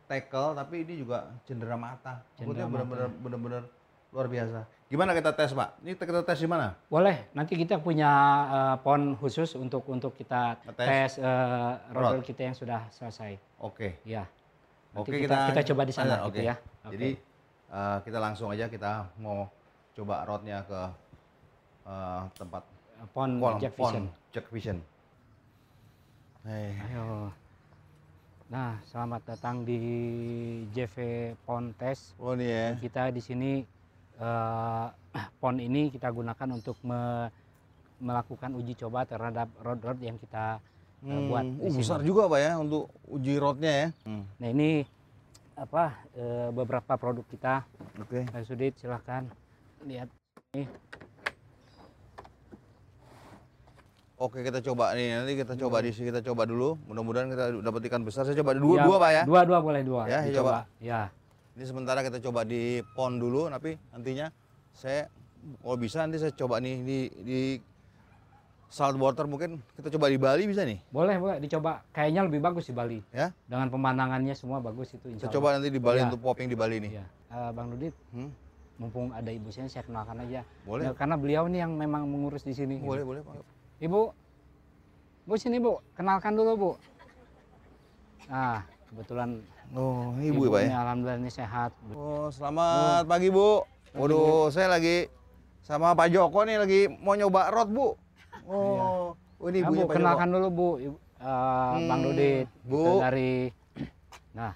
tackle 0.08 0.56
tapi 0.56 0.88
ini 0.88 1.04
juga 1.04 1.28
cendera 1.44 1.76
mata. 1.76 2.24
Cendera 2.36 2.64
mata. 2.64 2.84
benar-benar 2.84 3.10
benar-benar 3.20 3.64
luar 4.08 4.28
biasa. 4.32 4.60
Gimana 4.88 5.12
kita 5.12 5.36
tes, 5.36 5.52
Pak? 5.52 5.84
Ini 5.84 6.00
kita 6.00 6.24
tes 6.24 6.40
di 6.40 6.48
mana? 6.48 6.72
Boleh, 6.88 7.28
nanti 7.36 7.60
kita 7.60 7.76
punya 7.76 8.08
eh, 8.48 8.76
pon 8.80 9.20
khusus 9.20 9.52
untuk 9.60 9.84
untuk 9.92 10.16
kita 10.16 10.56
tes 10.80 11.20
eh, 11.20 11.72
Rod. 11.92 12.16
rodel 12.16 12.24
kita 12.24 12.48
yang 12.48 12.56
sudah 12.56 12.88
selesai. 12.96 13.36
Oke. 13.60 14.00
Ya. 14.08 14.24
Nanti 14.96 15.12
Oke, 15.12 15.28
kita, 15.28 15.52
kita 15.52 15.62
coba 15.76 15.82
di 15.84 15.92
sana 15.92 16.24
Ah, 16.24 16.32
gitu 16.32 16.40
oke. 16.40 16.48
ya. 16.48 16.56
Oke. 16.88 16.94
Jadi 16.96 17.10
eh, 17.68 17.98
kita 18.08 18.18
langsung 18.24 18.48
aja 18.48 18.72
kita 18.72 19.12
mau 19.20 19.52
coba 19.92 20.24
rodnya 20.24 20.64
ke 20.64 20.82
eh, 21.84 22.22
tempat 22.40 22.64
pon 23.12 23.30
Jack 23.60 23.76
pon 23.76 23.92
Vision. 23.92 24.06
Jack 24.32 24.48
Vision. 24.56 24.78
Ayo. 26.48 27.28
Nah, 28.48 28.80
selamat 28.88 29.36
datang 29.36 29.68
di 29.68 29.76
JV 30.72 30.96
Pon 31.44 31.76
Test. 31.76 32.16
Oh 32.16 32.32
ini 32.40 32.48
ya. 32.48 32.80
Kita 32.80 33.12
di 33.12 33.20
sini 33.20 33.52
eh, 34.16 34.86
pon 35.44 35.60
ini 35.60 35.92
kita 35.92 36.08
gunakan 36.08 36.48
untuk 36.56 36.80
me- 36.88 37.28
melakukan 38.00 38.56
uji 38.56 38.80
coba 38.80 39.04
terhadap 39.04 39.52
rod-rod 39.60 40.00
yang 40.00 40.16
kita 40.16 40.64
eh, 41.04 41.22
buat 41.28 41.44
Hmm, 41.44 41.60
uh, 41.60 41.68
sini. 41.68 41.80
besar 41.84 42.00
juga 42.00 42.32
Pak 42.32 42.40
ya 42.40 42.54
untuk 42.56 42.88
uji 43.12 43.36
rodnya 43.36 43.74
ya. 43.74 43.88
Hmm. 44.08 44.24
Nah, 44.40 44.48
ini 44.48 44.88
apa 45.60 46.00
eh, 46.16 46.48
beberapa 46.56 46.96
produk 46.96 47.28
kita. 47.28 47.68
Oke. 48.00 48.24
Pak 48.24 48.48
Sudit 48.48 48.80
silahkan 48.80 49.28
lihat 49.84 50.08
ini. 50.56 50.64
Oke 54.18 54.42
kita 54.42 54.66
coba 54.66 54.98
nih 54.98 55.14
nanti 55.14 55.38
kita 55.38 55.54
coba 55.56 55.78
di 55.78 55.94
sini 55.94 56.10
kita 56.10 56.26
coba 56.26 56.44
dulu 56.44 56.74
mudah-mudahan 56.84 57.30
kita 57.30 57.46
dapat 57.62 57.86
ikan 57.86 58.02
besar 58.02 58.26
saya 58.26 58.34
coba 58.36 58.58
dua 58.58 58.76
Ya, 58.76 58.84
dua 58.84 58.96
pak 58.98 59.12
ya 59.12 59.24
Dua 59.24 59.42
dua 59.46 59.60
boleh 59.62 59.82
dua. 59.82 60.02
Ya, 60.04 60.20
ya, 60.20 60.20
Dicoba. 60.26 60.42
coba. 60.66 60.82
Ya. 60.82 61.02
ini 61.54 61.64
sementara 61.64 62.02
kita 62.02 62.18
coba 62.20 62.42
di 62.42 62.62
pond 62.92 63.14
dulu 63.16 63.46
tapi 63.48 63.78
nantinya 63.90 64.34
saya 64.72 65.06
kalau 65.58 65.78
bisa 65.78 66.02
nanti 66.02 66.18
saya 66.18 66.34
coba 66.34 66.58
nih 66.58 66.82
di 66.82 66.98
di 67.20 67.40
saltwater 68.68 69.26
mungkin 69.26 69.62
kita 69.74 69.94
coba 69.94 70.06
di 70.08 70.18
Bali 70.18 70.44
bisa 70.44 70.66
nih 70.66 70.82
Boleh, 70.90 71.16
boleh 71.16 71.38
dicoba. 71.38 71.86
Kayaknya 71.88 72.22
lebih 72.26 72.42
bagus 72.42 72.66
di 72.66 72.74
Bali. 72.74 73.00
ya 73.12 73.30
Dengan 73.44 73.70
pemandangannya 73.70 74.34
semua 74.34 74.58
bagus 74.60 74.92
itu 74.92 75.08
kita 75.08 75.14
insya 75.16 75.30
coba 75.30 75.54
nanti 75.54 75.70
di 75.70 75.78
Bali 75.78 76.02
Ya. 76.02 76.10
untuk 76.10 76.22
popping 76.22 76.46
di 76.48 76.58
Bali 76.58 76.78
nih 76.80 76.92
Ya. 76.96 77.06
Eh, 77.28 77.50
Bang 77.54 77.70
Dudit, 77.70 77.94
Hmm? 78.10 78.34
mumpung 78.78 79.10
ada 79.10 79.30
ibu 79.30 79.50
sini 79.50 79.66
saya 79.66 79.82
kenalkan 79.82 80.18
aja. 80.20 80.42
boleh 80.64 80.84
Ya, 80.84 80.92
karena 80.92 81.16
beliau 81.16 81.46
nih 81.46 81.62
yang 81.62 81.74
memang 81.76 82.06
mengurus 82.06 82.42
di 82.42 82.52
sini. 82.52 82.78
boleh 82.78 83.02
boleh 83.02 83.22
Pak. 83.22 83.57
Ibu, 83.78 84.10
Bu 85.24 85.36
sini 85.36 85.62
Bu, 85.62 85.78
kenalkan 85.94 86.34
dulu 86.34 86.52
Bu. 86.58 86.72
Nah, 88.28 88.66
kebetulan 88.90 89.40
oh 89.72 90.12
ini 90.18 90.32
ibu, 90.32 90.42
ya 90.42 90.50
pak 90.50 90.60
ini 90.60 90.68
ya 90.68 90.80
alhamdulillah 90.82 91.20
ini 91.20 91.32
sehat. 91.32 91.72
oh 91.92 92.28
selamat 92.28 93.04
pagi 93.04 93.28
bu 93.28 93.64
waduh 93.94 94.48
saya 94.48 94.68
lagi 94.70 95.08
sama 95.60 95.92
Pak 95.92 96.08
Joko 96.10 96.44
nih 96.44 96.56
lagi 96.56 96.82
mau 96.90 97.14
nyoba 97.14 97.52
rod 97.52 97.68
bu 97.68 97.96
oh 98.44 99.16
oh 99.16 99.48
ini 99.48 99.60
Nah, 99.60 99.70
Bu, 99.70 99.80
Pak 99.84 99.94
kenalkan 99.94 100.28
Joko 100.28 100.36
dulu 100.36 100.48
Bu, 100.50 100.68
Ibu- 100.82 101.02
eh, 101.20 101.76
Bang 101.86 102.00
Hmm, 102.00 102.06
Dudit. 102.06 102.48
Bu. 102.64 102.84
Dari 102.98 103.34
Nah, 104.34 104.52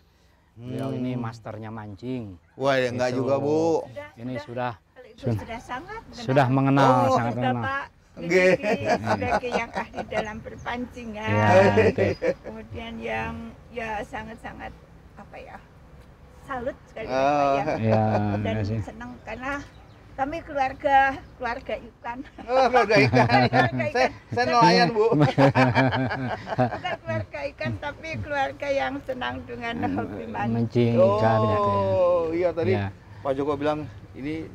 beliau 0.54 0.90
ini 0.92 1.12
Hmm. 1.14 1.22
masternya 1.22 1.70
mancing. 1.70 2.36
wah 2.54 2.76
ya 2.76 2.88
enggak 2.90 3.12
Itu. 3.12 3.18
juga 3.18 3.36
bu 3.38 3.84
Sudah, 3.86 4.08
Ini 4.16 4.34
sudah, 4.40 4.72
sudah 5.16 5.36
sudah 5.38 5.60
sangat 5.62 6.02
mengenal. 6.04 6.24
sudah 6.24 6.48
mengenal, 6.50 6.88
Oh, 6.92 7.10
sangat 7.14 7.34
Sudah, 7.36 7.44
mengenal. 7.46 7.64
Pak 7.64 7.86
Nggih. 8.20 8.52
Sebagai 9.00 9.52
yang 9.56 9.72
ahli 9.72 10.04
dalam 10.12 10.38
perpancingan. 10.44 11.32
Ya, 11.32 11.48
oke. 11.88 12.08
Kemudian 12.44 12.94
yang 13.00 13.34
ya 13.72 14.04
sangat-sangat 14.04 14.76
apa 15.16 15.38
ya 15.40 15.58
salut 16.44 16.76
sekali. 16.92 17.08
Pak 17.08 17.56
ya. 17.56 17.64
Ya, 17.80 18.04
Dan 18.44 18.56
senang 18.84 19.12
karena 19.24 19.64
kami 20.20 20.38
keluarga 20.44 21.16
keluarga 21.40 21.76
ikan. 21.80 22.20
Oh, 22.52 22.68
keluarga 22.68 22.96
ikan. 23.00 23.28
Keluarga 23.48 23.86
saya, 23.96 24.08
ikan. 24.12 24.12
saya 24.36 24.46
nelayan, 24.52 24.88
Bu. 24.92 25.06
Bukan 25.16 26.96
keluarga 27.00 27.40
ikan 27.56 27.72
tapi 27.80 28.10
keluarga 28.20 28.68
yang 28.68 28.94
senang 29.08 29.36
dengan 29.48 29.76
hobi 29.88 30.26
mancing. 30.28 30.56
Mancing 30.60 30.94
ikan 31.00 31.40
ya. 31.48 31.58
Oh, 31.64 32.24
iya 32.36 32.50
tadi 32.52 32.72
Ya. 32.76 32.92
Pak 33.22 33.38
Joko 33.38 33.54
bilang 33.56 33.86
ini 34.18 34.50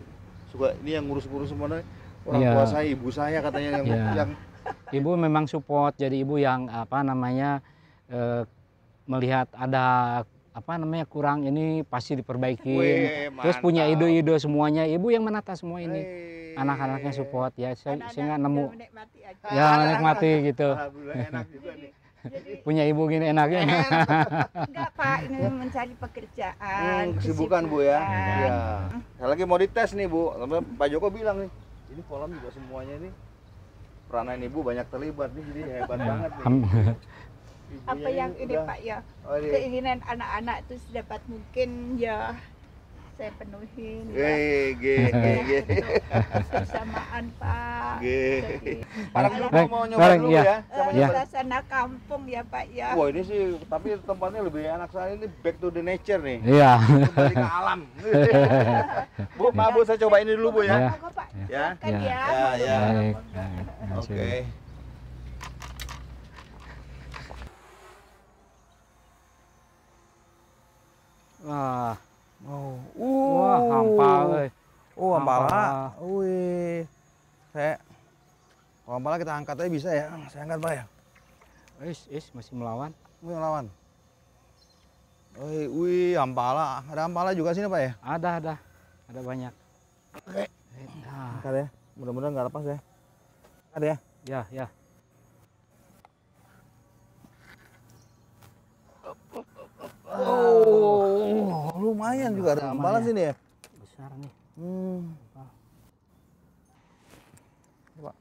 suka 0.50 0.74
ini 0.82 0.98
yang 0.98 1.06
ngurus-ngurus 1.08 1.54
semua 1.54 1.80
orang 2.26 2.40
Iya. 2.40 2.52
tua 2.52 2.64
saya, 2.66 2.86
ibu 2.86 3.08
saya 3.08 3.38
katanya 3.40 3.70
yang 3.72 3.86
Iya. 3.86 4.04
yang 4.16 4.30
Ibu 4.88 5.14
memang 5.14 5.46
support, 5.46 5.94
jadi 5.94 6.14
ibu 6.16 6.36
yang 6.36 6.66
apa 6.66 6.98
namanya 7.00 7.62
eh, 8.06 8.42
melihat 9.04 9.46
ada 9.52 9.84
apa 10.50 10.72
namanya 10.74 11.04
kurang 11.04 11.42
ini 11.42 11.82
pasti 11.82 12.14
diperbaiki. 12.14 12.74
Terus 13.36 13.58
punya 13.58 13.86
ide-ide 13.86 14.34
semuanya, 14.36 14.82
ibu 14.82 15.06
yang 15.08 15.22
menata 15.22 15.54
semua 15.54 15.78
ini. 15.78 16.02
Anak-anaknya 16.54 17.12
support 17.12 17.52
ya, 17.54 17.74
saya, 17.74 18.00
Anak-anak 18.00 18.10
saya 18.10 18.24
nggak 18.24 18.32
bisa 18.32 18.46
nemu 18.48 18.64
menikmati 18.72 19.18
aja. 19.20 19.46
ya 19.52 19.66
menikmati 19.76 20.30
gitu. 20.46 20.68
Alhamdulillah 20.72 21.16
enak 21.28 21.46
juga 21.46 21.70
nih. 21.76 21.90
Jadi 22.26 22.50
Punya 22.58 22.82
ibu 22.82 23.02
gini 23.06 23.26
enaknya. 23.28 23.60
enggak 24.66 24.90
Pak, 24.96 25.18
ini 25.26 25.38
mencari 25.46 25.92
pekerjaan. 25.94 27.04
Hmm, 27.04 27.16
kesibukan 27.20 27.62
Bu 27.68 27.78
ya. 27.82 28.00
Iya. 28.02 28.58
Saya 29.14 29.26
lagi 29.28 29.44
mau 29.44 29.60
dites 29.60 29.90
nih 29.92 30.06
Bu. 30.06 30.32
Pak 30.74 30.86
Joko 30.88 31.06
bilang 31.06 31.44
nih, 31.44 31.50
ini 31.96 32.02
kolam 32.04 32.28
juga 32.30 32.52
semuanya 32.52 32.94
nih 33.00 33.12
peranan 34.06 34.38
Ibu 34.38 34.58
banyak 34.60 34.86
terlibat 34.86 35.32
nih 35.32 35.44
jadi 35.46 35.60
hebat 35.74 35.96
Ya, 35.96 36.06
banget 36.06 36.30
nih. 36.30 36.44
Ibunya 36.44 36.94
apa 37.88 38.08
yang 38.12 38.32
ini 38.36 38.54
udah- 38.54 38.66
Pak 38.68 38.78
ya 38.80 38.98
Oh, 39.24 39.34
ini. 39.34 39.48
keinginan 39.50 39.98
anak-anak 40.04 40.56
itu 40.62 40.74
sedapat 40.78 41.20
mungkin 41.26 41.68
ya 41.96 42.36
saya 43.12 43.32
penuhin 43.34 44.04
ya. 44.06 44.20
Ge, 44.20 44.36
ge, 44.76 44.96
ge, 45.08 45.32
ge. 45.42 45.58
kebersamaan 46.44 47.24
Pak 47.34 47.96
Ge. 47.98 48.24
Dulu 49.08 49.46
Baik, 49.48 49.66
mau 49.66 49.82
nyoba 49.82 50.08
dulu 50.14 50.28
iya. 50.28 50.42
ya. 50.44 50.44
eh, 50.44 50.58
Saya 50.68 50.90
Iya. 50.92 51.06
suasana 51.08 51.58
kampung 51.64 52.22
ya 52.26 52.44
Pak 52.44 52.64
ya 52.70 52.88
Wah 52.92 53.08
ini 53.08 53.24
sih, 53.24 53.40
tapi 53.64 53.96
tempatnya 53.98 54.40
lebih 54.42 54.62
enak 54.62 54.88
sekali 54.88 55.10
ini 55.16 55.26
back 55.34 55.56
to 55.56 55.68
the 55.68 55.80
nature 55.80 56.20
nih. 56.20 56.38
Iya. 56.44 56.70
Kembali 56.76 57.34
ke 57.34 57.48
alam. 57.50 57.80
bu, 59.38 59.44
maaf 59.50 59.70
bu, 59.72 59.80
saya 59.82 59.98
coba 59.98 60.16
ini 60.18 60.32
dulu 60.32 60.48
bu 60.52 60.60
ya. 60.62 60.76
Iya. 60.76 60.88
Pak 61.08 61.25
Ya. 61.36 61.76
Silakan 61.76 61.92
Ya. 61.92 62.00
ya, 62.00 62.22
Ya, 62.32 62.42
ya. 62.56 62.76
Baik. 62.80 63.16
Oke. 63.92 64.06
kasih. 64.08 64.44
Wah, 71.46 71.94
Oh, 72.46 72.76
wah 73.42 73.58
hampal. 73.72 74.24
euy. 74.32 74.48
Oh. 74.96 75.16
Wih. 76.20 76.84
Saya 77.52 77.76
kalau 78.86 79.18
kita 79.20 79.32
angkat 79.34 79.56
aja 79.60 79.70
bisa 79.72 79.90
ya. 79.92 80.04
Saya 80.32 80.42
angkat 80.48 80.58
Pak 80.62 80.72
ya. 80.72 80.84
Is, 81.84 82.00
is 82.08 82.26
masih 82.32 82.56
melawan. 82.56 82.90
Wih, 83.20 83.36
lawan. 83.36 83.66
Wih, 85.36 85.66
wih, 85.68 86.12
ampala. 86.16 86.80
Ada 86.88 87.04
ampala 87.04 87.36
juga 87.36 87.52
sini 87.52 87.68
Pak 87.68 87.80
ya? 87.82 87.92
Ada, 88.00 88.28
ada. 88.40 88.54
Ada 89.12 89.20
banyak. 89.20 89.52
Oke. 90.16 90.44
Nah, 91.16 91.40
Angkat 91.40 91.52
ya. 91.56 91.66
Mudah-mudahan 91.96 92.32
nggak 92.36 92.46
lepas 92.52 92.64
ya. 92.68 92.78
Angkat 93.72 93.82
ya. 93.82 93.96
ya, 94.26 94.40
ya. 94.52 94.66
Oh, 100.06 101.72
lumayan 101.76 102.32
juga 102.32 102.54
ada 102.54 102.70
ampala 102.70 102.98
Lumayan. 102.98 103.06
sini 103.06 103.20
ya. 103.22 103.34
Besar 103.80 104.10
nih. 104.16 104.32
Hmm. 104.56 105.00
Coba. 107.96 108.12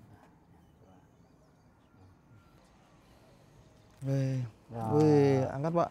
Wih, 4.06 4.40
Ya. 4.70 4.84
wih, 4.94 5.38
angkat 5.50 5.72
Pak. 5.74 5.90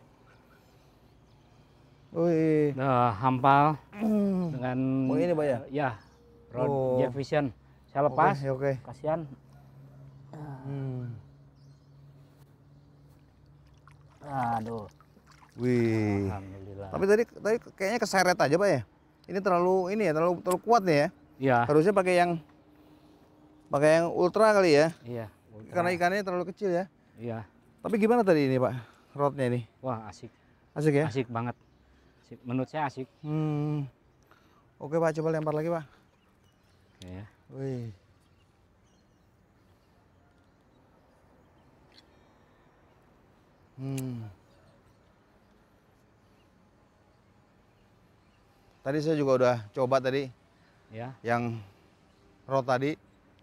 Wih. 2.14 2.66
Udah 2.76 3.10
hampal 3.16 3.64
Hmm. 3.94 4.54
dengan 4.54 4.78
Oh, 5.10 5.16
ini, 5.16 5.32
Pak, 5.32 5.46
ya? 5.46 5.58
Ya, 5.70 5.88
Rod 6.54 6.70
Oh. 6.70 7.10
Vision. 7.10 7.50
Saya 7.90 8.06
lepas. 8.06 8.38
Oke, 8.38 8.50
oke. 8.50 8.72
Kasihan. 8.86 9.26
Hmm. 10.34 11.10
Aduh. 14.24 14.86
Wih. 15.58 16.26
Alhamdulillah. 16.30 16.88
Tapi 16.90 17.04
tadi 17.06 17.22
tadi 17.28 17.56
kayaknya 17.78 17.98
keseret 18.02 18.38
aja 18.38 18.56
pak 18.58 18.68
ya. 18.70 18.80
Ini 19.30 19.38
terlalu 19.38 19.94
ini 19.94 20.02
ya 20.10 20.12
terlalu 20.14 20.42
terlalu 20.42 20.60
kuat 20.62 20.82
nih 20.82 20.96
ya. 20.96 21.08
Iya. 21.38 21.58
Harusnya 21.66 21.92
pakai 21.94 22.14
yang 22.18 22.30
pakai 23.70 23.90
yang 24.02 24.06
ultra 24.10 24.50
kali 24.54 24.74
ya. 24.74 24.86
Iya. 25.06 25.26
Karena 25.70 25.90
ikannya 25.94 26.22
terlalu 26.26 26.50
kecil 26.50 26.70
ya. 26.70 26.84
Iya. 27.18 27.46
Tapi 27.82 27.94
gimana 28.00 28.26
tadi 28.26 28.50
ini 28.50 28.58
pak 28.58 28.74
rodnya 29.14 29.46
ini? 29.46 29.60
Wah 29.84 30.10
asik. 30.10 30.30
Asik 30.74 30.94
ya? 30.98 31.06
Asik 31.06 31.30
banget. 31.30 31.54
Asik. 32.26 32.38
Menurut 32.42 32.66
saya 32.66 32.90
asik. 32.90 33.06
Hmm. 33.22 33.86
Oke 34.82 34.98
pak 34.98 35.14
coba 35.14 35.30
lempar 35.30 35.54
lagi 35.54 35.70
pak. 35.70 35.84
Ya. 37.02 37.24
Wih. 37.50 37.90
Hmm. 43.74 44.22
Tadi 48.84 48.98
saya 49.00 49.16
juga 49.16 49.32
udah 49.40 49.56
coba 49.74 49.96
tadi 49.98 50.28
Ya. 50.94 51.10
yang 51.26 51.58
rod 52.46 52.68
tadi 52.68 52.94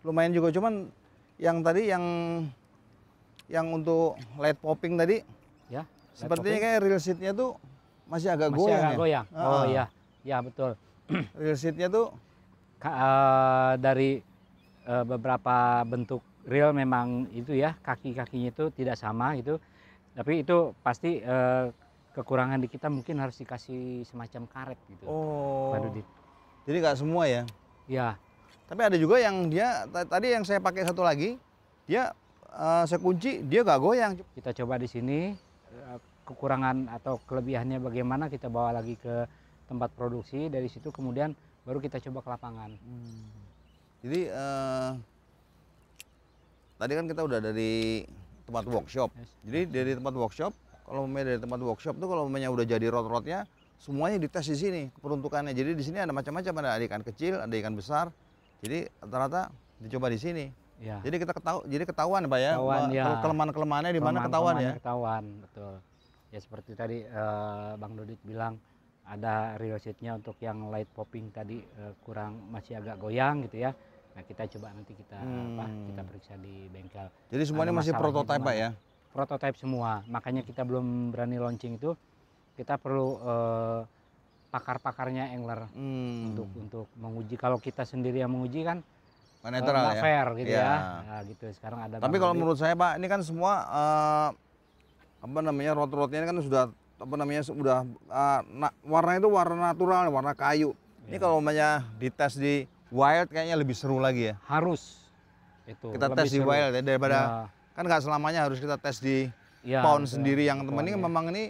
lumayan 0.08 0.32
juga 0.32 0.54
cuman 0.56 0.88
yang 1.36 1.60
tadi 1.60 1.90
yang 1.92 2.04
yang 3.52 3.68
untuk 3.76 4.16
light 4.40 4.56
popping 4.62 4.96
tadi 4.96 5.20
Ya. 5.68 5.84
sepertinya 6.16 6.60
kayak 6.62 6.80
reel 6.86 7.02
seatnya 7.02 7.36
tuh 7.36 7.60
masih 8.08 8.32
agak 8.32 8.54
Masih 8.56 8.60
goyang 8.62 8.80
agak 8.80 8.92
ya. 8.94 8.98
goyang. 9.00 9.26
Oh 9.36 9.64
iya. 9.68 9.86
Ya 10.22 10.38
betul. 10.40 10.72
Reel 11.40 11.58
seatnya 11.58 11.88
tuh 11.90 12.14
Eh, 12.82 13.74
dari 13.78 14.18
eh, 14.90 15.04
beberapa 15.06 15.86
bentuk 15.86 16.26
reel 16.50 16.74
memang 16.74 17.30
itu 17.30 17.54
ya 17.54 17.78
kaki-kakinya 17.86 18.50
itu 18.50 18.74
tidak 18.74 18.98
sama 18.98 19.38
gitu. 19.38 19.62
Tapi 20.18 20.42
itu 20.42 20.74
pasti 20.82 21.22
eh, 21.22 21.70
kekurangan 22.18 22.58
di 22.58 22.66
kita 22.66 22.90
mungkin 22.90 23.22
harus 23.22 23.38
dikasih 23.38 24.02
semacam 24.10 24.50
karet 24.50 24.80
gitu. 24.90 25.06
oh. 25.06 25.78
Jadi 26.66 26.78
nggak 26.82 26.98
semua 26.98 27.30
ya. 27.30 27.46
Ya, 27.86 28.18
Tapi 28.66 28.82
ada 28.88 28.98
juga 28.98 29.20
yang 29.22 29.52
dia 29.52 29.86
ta- 29.92 30.08
tadi 30.08 30.32
yang 30.34 30.48
saya 30.48 30.58
pakai 30.58 30.82
satu 30.82 31.06
lagi, 31.06 31.38
dia 31.86 32.18
eh, 32.50 32.84
saya 32.90 32.98
kunci 32.98 33.46
dia 33.46 33.62
nggak 33.62 33.78
goyang. 33.78 34.18
kita 34.34 34.58
coba 34.58 34.82
di 34.82 34.90
sini 34.90 35.38
kekurangan 36.26 36.90
atau 36.98 37.22
kelebihannya 37.30 37.78
bagaimana 37.78 38.26
kita 38.26 38.50
bawa 38.50 38.74
lagi 38.82 38.98
ke 38.98 39.28
tempat 39.70 39.94
produksi 39.94 40.50
dari 40.50 40.66
situ 40.66 40.90
kemudian 40.90 41.36
baru 41.66 41.78
kita 41.78 42.02
coba 42.10 42.20
ke 42.26 42.30
lapangan. 42.30 42.72
Jadi 44.02 44.22
eh, 44.28 44.92
tadi 46.82 46.94
kan 46.98 47.06
kita 47.06 47.22
udah 47.22 47.40
dari 47.40 48.06
tempat 48.50 48.66
workshop. 48.66 49.10
Yes. 49.14 49.30
Jadi 49.46 49.62
dari 49.70 49.92
tempat 49.94 50.14
workshop, 50.18 50.52
kalau 50.84 51.06
mau 51.06 51.22
dari 51.22 51.38
tempat 51.38 51.60
workshop 51.62 51.96
tuh 52.02 52.08
kalau 52.10 52.26
umpamanya 52.26 52.50
udah 52.50 52.66
jadi 52.66 52.90
rod-rodnya, 52.90 53.46
semuanya 53.78 54.18
dites 54.18 54.46
di 54.50 54.58
sini 54.58 54.82
peruntukannya. 55.00 55.54
Jadi 55.54 55.78
di 55.78 55.84
sini 55.86 56.02
ada 56.02 56.10
macam-macam, 56.10 56.54
ada 56.66 56.82
ikan 56.82 57.02
kecil, 57.06 57.46
ada 57.46 57.54
ikan 57.62 57.78
besar. 57.78 58.10
Jadi 58.66 58.90
rata-rata 59.02 59.54
dicoba 59.78 60.10
di 60.10 60.20
sini. 60.22 60.46
Ya. 60.82 60.98
Jadi 61.06 61.22
kita 61.22 61.38
ketahu, 61.38 61.62
jadi 61.70 61.86
ketahuan 61.86 62.26
pak 62.26 62.40
ya, 62.42 62.58
Ketahuan, 62.58 62.90
ya. 62.90 63.06
kelemahan-kelemahannya 63.22 63.92
di 63.94 64.02
mana 64.02 64.26
ketahuan 64.26 64.56
ya. 64.58 64.72
Ketahuan, 64.82 65.24
betul. 65.46 65.74
Ya 66.34 66.40
seperti 66.42 66.72
tadi 66.74 66.98
eh, 67.06 67.72
Bang 67.78 67.94
Dodit 67.94 68.18
bilang 68.26 68.58
ada 69.12 69.60
real 69.60 69.76
seatnya 69.76 70.16
untuk 70.16 70.40
yang 70.40 70.72
light 70.72 70.88
popping 70.88 71.28
tadi 71.30 71.60
eh, 71.60 71.94
kurang 72.02 72.48
masih 72.48 72.80
agak 72.80 72.96
goyang 72.96 73.44
gitu 73.44 73.60
ya. 73.60 73.76
Nah 74.12 74.24
kita 74.24 74.48
coba 74.48 74.72
nanti 74.72 74.96
kita 74.96 75.20
apa 75.20 75.66
Hmm. 75.68 75.88
kita 75.88 76.02
periksa 76.02 76.34
di 76.38 76.68
bengkel. 76.68 77.08
Jadi 77.28 77.44
semuanya 77.44 77.76
masih 77.76 77.92
prototype 77.92 78.40
di 78.40 78.46
pak 78.46 78.56
ya. 78.56 78.70
Prototype 79.12 79.60
semua, 79.60 80.00
makanya 80.08 80.40
kita 80.42 80.64
belum 80.64 81.12
berani 81.12 81.36
launching 81.36 81.76
itu. 81.76 81.92
Kita 82.56 82.80
perlu 82.80 83.20
eh, 83.20 83.80
pakar-pakarnya 84.48 85.32
angler 85.32 85.68
Hmm. 85.72 86.32
untuk 86.32 86.48
untuk 86.56 86.88
menguji. 86.96 87.36
Kalau 87.36 87.56
kita 87.58 87.84
sendiri 87.84 88.20
yang 88.20 88.32
menguji 88.32 88.64
kan 88.64 88.80
eh, 88.80 89.50
netral 89.50 89.92
ya. 89.92 90.00
fair 90.00 90.28
gitu 90.38 90.56
Iya. 90.56 90.64
ya. 90.64 90.76
Nah, 91.04 91.22
gitu. 91.28 91.46
Sekarang 91.52 91.80
ada. 91.84 91.96
Tapi 92.00 92.16
kalau 92.16 92.32
menurut 92.32 92.56
saya 92.56 92.76
Pak, 92.76 92.96
ini 92.96 93.08
kan 93.08 93.20
semua 93.24 93.52
eh, 93.64 94.30
apa 95.22 95.40
namanya 95.40 95.76
rot-rotnya 95.76 96.20
ini 96.20 96.28
kan 96.28 96.40
sudah 96.40 96.64
apa 97.02 97.16
namanya 97.16 97.42
sudah 97.42 97.82
eh, 97.88 98.40
na- 98.52 98.76
warna 98.84 99.18
itu 99.18 99.28
warna 99.28 99.58
natural, 99.66 100.06
warna 100.08 100.34
kayu. 100.34 100.78
Ini 101.04 101.18
Iya. 101.18 101.20
kalau 101.20 101.36
namanya 101.38 101.70
dites 101.98 102.38
di 102.38 102.54
wild 102.88 103.28
kayaknya 103.28 103.58
lebih 103.58 103.74
seru 103.74 103.98
lagi 103.98 104.30
ya. 104.30 104.36
harus 104.44 105.02
itu 105.64 105.90
Kita 105.90 106.08
tes 106.12 106.30
di 106.30 106.40
wild 106.40 106.72
ya 106.72 106.82
daripada 106.82 107.18
Ya, 107.18 107.30
kan 107.74 107.84
nggak 107.84 108.02
selamanya 108.02 108.44
harus 108.44 108.58
kita 108.58 108.76
tes 108.76 108.98
di 108.98 109.26
ya, 109.62 109.82
pound 109.82 110.06
betul. 110.06 110.14
sendiri 110.16 110.44
yang 110.44 110.62
teman 110.62 110.84
ini 110.84 110.94
ya. 110.94 111.00
memang 111.00 111.26
ini 111.30 111.50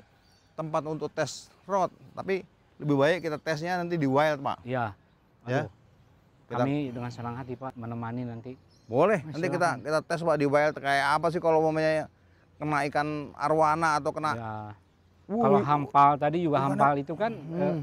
tempat 0.54 0.84
untuk 0.86 1.10
tes 1.10 1.52
rot, 1.64 1.92
tapi 2.14 2.44
lebih 2.78 2.96
baik 2.96 3.18
kita 3.22 3.38
tesnya 3.38 3.76
nanti 3.76 3.96
di 3.96 4.06
wild 4.06 4.40
Pak. 4.40 4.64
Ya. 4.64 4.96
Ya. 5.44 5.66
Aduh, 5.66 5.70
Kita- 6.48 6.64
Kami 6.64 6.92
dengan 6.92 7.08
senang 7.08 7.34
hati 7.34 7.56
Pak 7.56 7.74
menemani 7.74 8.24
nanti. 8.24 8.60
Boleh, 8.86 9.20
Mas, 9.22 9.34
nanti 9.34 9.48
kita 9.50 9.80
kita 9.80 10.00
tes 10.02 10.20
Pak 10.20 10.36
di 10.36 10.46
wild 10.46 10.76
kayak 10.76 11.16
apa 11.16 11.28
sih 11.28 11.40
kalau 11.40 11.60
umpamanya 11.62 12.12
kena 12.58 12.84
ikan 12.86 13.08
arwana 13.34 13.98
atau 13.98 14.12
kena 14.12 14.32
Ya. 14.34 14.52
Wuh, 15.26 15.40
Kalau 15.40 15.60
hampal 15.62 16.10
tadi 16.16 16.38
juga 16.40 16.58
gimana? 16.60 16.70
hampal 16.74 16.94
itu 16.98 17.14
kan 17.14 17.32
eh, 17.32 17.74
Hmm. 17.78 17.82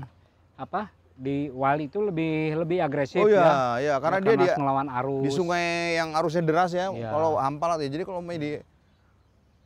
apa 0.54 0.90
di 1.14 1.50
wali 1.50 1.86
itu 1.86 1.98
lebih 1.98 2.32
lebih 2.56 2.78
agresif 2.78 3.18
Oh 3.18 3.26
ya. 3.26 3.42
iya, 3.42 3.54
iya 3.78 3.94
karena 3.98 4.18
dia 4.18 4.34
harus 4.34 4.44
dia 4.44 4.54
melawan 4.56 4.86
arus. 4.88 5.22
di 5.22 5.30
sungai 5.30 5.66
yang 5.94 6.14
arusnya 6.14 6.42
deras 6.42 6.70
ya. 6.70 6.88
Iya. 6.88 7.10
Kalau 7.10 7.36
hampal 7.36 7.74
ya. 7.76 7.88
Jadi 7.88 8.02
kalau 8.02 8.20
main 8.20 8.38
di 8.38 8.52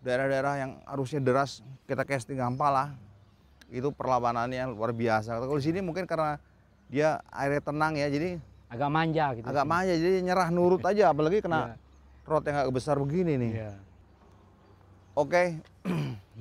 daerah-daerah 0.01 0.55
yang 0.59 0.73
arusnya 0.85 1.21
deras 1.21 1.61
kita 1.85 2.03
casting 2.03 2.41
hampal 2.41 2.71
lah. 2.71 2.89
Itu 3.69 3.89
perlawanannya 3.89 4.69
luar 4.69 4.93
biasa. 4.93 5.33
Kalau 5.35 5.57
di 5.57 5.65
sini 5.65 5.81
mungkin 5.81 6.05
karena 6.05 6.37
dia 6.89 7.21
airnya 7.31 7.63
tenang 7.63 7.97
ya, 7.97 8.05
jadi 8.07 8.37
agak 8.69 8.89
manja 8.89 9.25
gitu. 9.33 9.45
agak 9.45 9.65
sih. 9.65 9.71
manja, 9.71 9.93
jadi 9.95 10.17
nyerah 10.21 10.49
nurut 10.49 10.81
aja. 10.83 11.09
Apalagi 11.09 11.41
kena 11.41 11.77
rot 12.23 12.45
yang 12.45 12.57
agak 12.59 12.73
besar 12.73 12.97
begini 12.97 13.37
nih. 13.37 13.53
Iya. 13.59 13.73
Oke, 15.13 15.61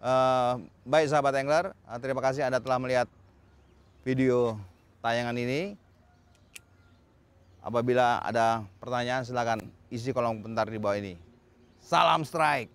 Eh, 0.00 0.52
baik 0.88 1.12
sahabat 1.12 1.36
angler, 1.36 1.76
eh, 1.76 1.98
terima 2.00 2.24
kasih 2.24 2.40
Anda 2.48 2.56
telah 2.56 2.80
melihat 2.80 3.04
video 4.00 4.56
tayangan 5.04 5.36
ini. 5.36 5.76
Apabila 7.60 8.24
ada 8.24 8.64
pertanyaan 8.80 9.28
silakan 9.28 9.60
isi 9.92 10.16
kolom 10.16 10.40
komentar 10.40 10.72
di 10.72 10.80
bawah 10.80 10.96
ini. 10.96 11.20
Salam 11.84 12.24
strike. 12.24 12.72